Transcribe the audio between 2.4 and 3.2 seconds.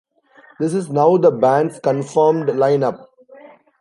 line up.